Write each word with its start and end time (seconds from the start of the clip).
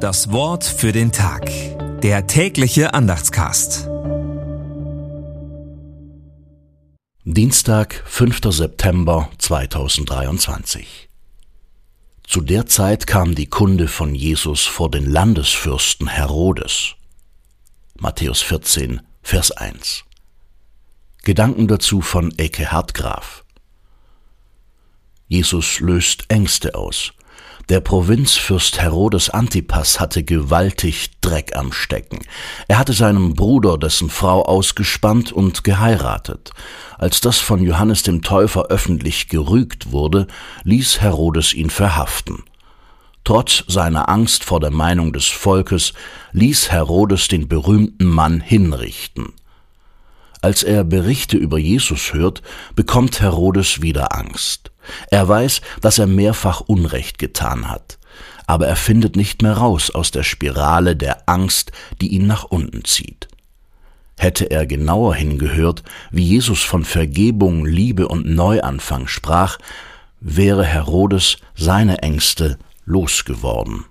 Das 0.00 0.32
Wort 0.32 0.64
für 0.64 0.92
den 0.92 1.12
Tag. 1.12 1.50
Der 2.00 2.26
tägliche 2.26 2.94
Andachtscast. 2.94 3.86
Dienstag, 7.24 8.02
5. 8.06 8.40
September 8.44 9.30
2023. 9.36 11.10
Zu 12.26 12.40
der 12.40 12.64
Zeit 12.64 13.06
kam 13.06 13.34
die 13.34 13.44
Kunde 13.44 13.88
von 13.88 14.14
Jesus 14.14 14.66
vor 14.66 14.90
den 14.90 15.04
Landesfürsten 15.04 16.08
Herodes. 16.08 16.94
Matthäus 17.98 18.40
14, 18.40 19.02
Vers 19.20 19.50
1. 19.50 20.04
Gedanken 21.24 21.68
dazu 21.68 22.00
von 22.00 22.32
Eke 22.38 22.72
Hartgraf. 22.72 23.44
Jesus 25.28 25.78
löst 25.80 26.24
Ängste 26.28 26.74
aus. 26.74 27.12
Der 27.68 27.80
Provinzfürst 27.80 28.80
Herodes 28.80 29.30
Antipas 29.30 30.00
hatte 30.00 30.24
gewaltig 30.24 31.10
Dreck 31.20 31.54
am 31.54 31.72
Stecken. 31.72 32.20
Er 32.66 32.78
hatte 32.78 32.92
seinem 32.92 33.34
Bruder 33.34 33.78
dessen 33.78 34.10
Frau 34.10 34.42
ausgespannt 34.42 35.30
und 35.32 35.62
geheiratet. 35.62 36.50
Als 36.98 37.20
das 37.20 37.38
von 37.38 37.62
Johannes 37.62 38.02
dem 38.02 38.22
Täufer 38.22 38.66
öffentlich 38.66 39.28
gerügt 39.28 39.92
wurde, 39.92 40.26
ließ 40.64 41.00
Herodes 41.00 41.54
ihn 41.54 41.70
verhaften. 41.70 42.42
Trotz 43.22 43.64
seiner 43.68 44.08
Angst 44.08 44.44
vor 44.44 44.58
der 44.60 44.70
Meinung 44.70 45.12
des 45.12 45.26
Volkes 45.26 45.92
ließ 46.32 46.72
Herodes 46.72 47.28
den 47.28 47.46
berühmten 47.46 48.06
Mann 48.06 48.40
hinrichten. 48.40 49.32
Als 50.42 50.62
er 50.62 50.84
Berichte 50.84 51.36
über 51.36 51.58
Jesus 51.58 52.14
hört, 52.14 52.42
bekommt 52.74 53.20
Herodes 53.20 53.82
wieder 53.82 54.16
Angst. 54.16 54.70
Er 55.10 55.28
weiß, 55.28 55.60
dass 55.80 55.98
er 55.98 56.06
mehrfach 56.06 56.60
Unrecht 56.60 57.18
getan 57.18 57.68
hat, 57.68 57.98
aber 58.46 58.66
er 58.66 58.76
findet 58.76 59.16
nicht 59.16 59.42
mehr 59.42 59.54
raus 59.54 59.90
aus 59.90 60.10
der 60.10 60.22
Spirale 60.22 60.96
der 60.96 61.28
Angst, 61.28 61.72
die 62.00 62.08
ihn 62.08 62.26
nach 62.26 62.44
unten 62.44 62.84
zieht. 62.84 63.28
Hätte 64.18 64.50
er 64.50 64.66
genauer 64.66 65.14
hingehört, 65.14 65.82
wie 66.10 66.24
Jesus 66.24 66.62
von 66.62 66.84
Vergebung, 66.84 67.64
Liebe 67.64 68.06
und 68.06 68.26
Neuanfang 68.26 69.06
sprach, 69.06 69.58
wäre 70.20 70.64
Herodes 70.64 71.38
seine 71.54 71.98
Ängste 72.02 72.58
losgeworden. 72.84 73.86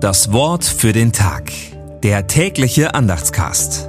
Das 0.00 0.32
Wort 0.32 0.64
für 0.64 0.92
den 0.92 1.12
Tag. 1.12 1.50
Der 2.02 2.26
tägliche 2.26 2.94
Andachtscast. 2.94 3.88